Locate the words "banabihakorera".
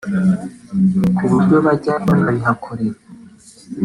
2.05-2.99